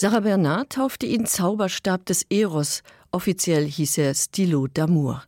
[0.00, 5.22] Sarah Bernard taufte ihn Zauberstab des Eros, offiziell hieß er Stilo d'Amour.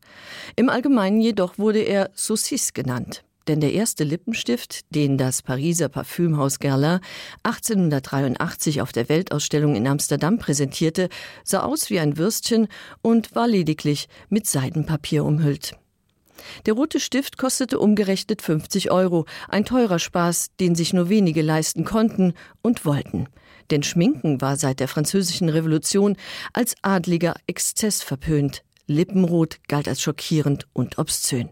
[0.54, 3.24] Im Allgemeinen jedoch wurde er Saucisse genannt.
[3.48, 7.00] Denn der erste Lippenstift, den das Pariser Parfümhaus Guerlain
[7.42, 11.08] 1883 auf der Weltausstellung in Amsterdam präsentierte,
[11.42, 12.68] sah aus wie ein Würstchen
[13.02, 15.74] und war lediglich mit Seidenpapier umhüllt.
[16.66, 21.84] Der rote Stift kostete umgerechnet 50 Euro, ein teurer Spaß, den sich nur wenige leisten
[21.84, 23.26] konnten und wollten.
[23.70, 26.16] Denn Schminken war seit der Französischen Revolution
[26.52, 28.62] als adliger Exzess verpönt.
[28.86, 31.50] Lippenrot galt als schockierend und obszön.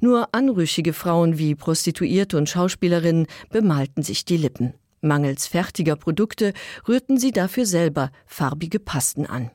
[0.00, 4.72] Nur anrüchige Frauen wie Prostituierte und Schauspielerinnen bemalten sich die Lippen.
[5.02, 6.54] Mangels fertiger Produkte
[6.88, 9.50] rührten sie dafür selber farbige Pasten an.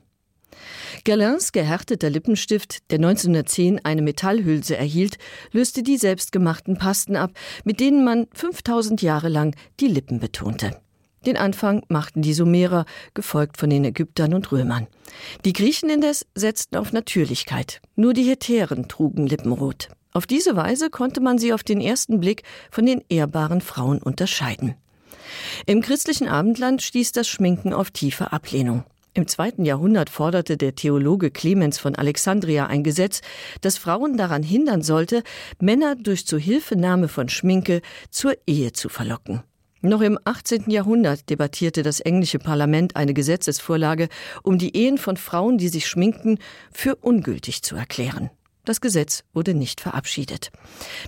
[1.04, 5.18] Galins gehärteter Lippenstift, der 1910 eine Metallhülse erhielt,
[5.52, 7.32] löste die selbstgemachten Pasten ab,
[7.64, 10.80] mit denen man 5000 Jahre lang die Lippen betonte.
[11.26, 14.86] Den Anfang machten die Sumerer, gefolgt von den Ägyptern und Römern.
[15.44, 17.80] Die Griechen indes setzten auf Natürlichkeit.
[17.96, 19.88] Nur die Hetären trugen Lippenrot.
[20.12, 24.74] Auf diese Weise konnte man sie auf den ersten Blick von den ehrbaren Frauen unterscheiden.
[25.66, 28.84] Im christlichen Abendland stieß das Schminken auf tiefe Ablehnung.
[29.14, 33.20] Im zweiten Jahrhundert forderte der Theologe Clemens von Alexandria ein Gesetz,
[33.62, 35.24] das Frauen daran hindern sollte,
[35.60, 39.42] Männer durch Zuhilfenahme von Schminke zur Ehe zu verlocken.
[39.80, 40.70] Noch im 18.
[40.70, 44.08] Jahrhundert debattierte das englische Parlament eine Gesetzesvorlage,
[44.42, 46.38] um die Ehen von Frauen, die sich schminkten,
[46.72, 48.30] für ungültig zu erklären.
[48.64, 50.50] Das Gesetz wurde nicht verabschiedet.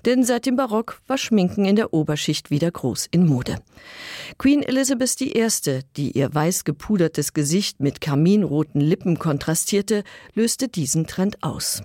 [0.07, 3.57] Denn seit dem Barock war Schminken in der Oberschicht wieder groß in Mode.
[4.39, 11.43] Queen Elizabeth I., die ihr weiß gepudertes Gesicht mit karminroten Lippen kontrastierte, löste diesen Trend
[11.43, 11.83] aus.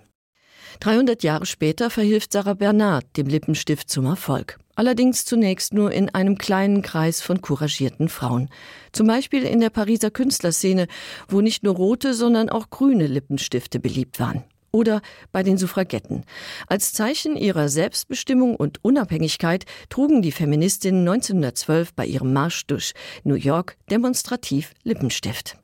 [0.79, 4.57] 300 Jahre später verhilft Sarah Bernard dem Lippenstift zum Erfolg.
[4.75, 8.49] Allerdings zunächst nur in einem kleinen Kreis von couragierten Frauen.
[8.91, 10.87] Zum Beispiel in der Pariser Künstlerszene,
[11.29, 14.43] wo nicht nur rote, sondern auch grüne Lippenstifte beliebt waren.
[14.71, 16.25] Oder bei den Suffragetten.
[16.67, 22.93] Als Zeichen ihrer Selbstbestimmung und Unabhängigkeit trugen die Feministinnen 1912 bei ihrem Marsch durch
[23.23, 25.57] New York demonstrativ Lippenstift.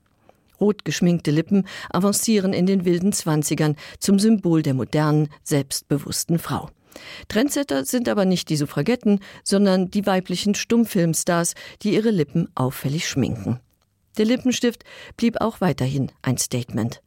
[0.61, 6.69] Rot geschminkte Lippen avancieren in den wilden Zwanzigern zum Symbol der modernen, selbstbewussten Frau.
[7.27, 13.59] Trendsetter sind aber nicht die Suffragetten, sondern die weiblichen Stummfilmstars, die ihre Lippen auffällig schminken.
[14.17, 14.83] Der Lippenstift
[15.17, 17.01] blieb auch weiterhin ein Statement.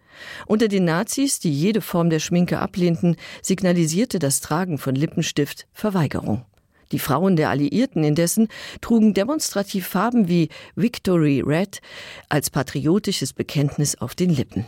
[0.46, 6.44] Unter den Nazis, die jede Form der Schminke ablehnten, signalisierte das Tragen von Lippenstift Verweigerung.
[6.92, 8.48] Die Frauen der Alliierten indessen
[8.80, 11.80] trugen demonstrativ Farben wie Victory Red
[12.28, 14.64] als patriotisches Bekenntnis auf den Lippen.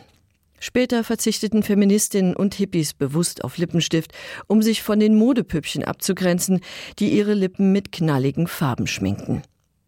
[0.66, 4.10] Später verzichteten Feministinnen und Hippies bewusst auf Lippenstift,
[4.49, 6.59] um sich von den Modepüppchen abzugrenzen,
[6.99, 9.43] die ihre Lippen mit knalligen Farben schminkten.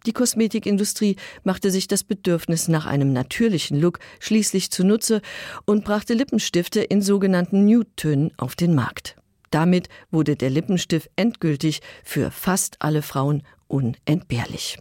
[0.06, 5.20] Die Kosmetikindustrie machte sich das Bedürfnis nach einem natürlichen Look schließlich zunutze
[5.64, 9.16] und brachte Lippenstifte in sogenannten Nude-Tönen auf den Markt.
[9.50, 14.78] Damit wurde der Lippenstift endgültig für fast alle Frauen unentbehrlich.